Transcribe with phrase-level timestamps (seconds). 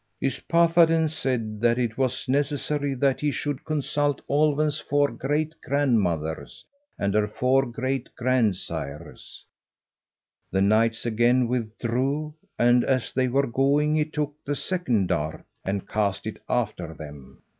[0.19, 6.65] Yspathaden said it was necessary that he should consult Olwen's four great grandmothers
[6.97, 9.45] and her four great grand sires.
[10.49, 15.87] The knights again withdrew, and as they were going he took the second dart and
[15.87, 17.43] cast it after them.